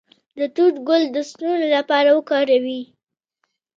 [0.37, 2.81] د توت ګل د ستوني لپاره وکاروئ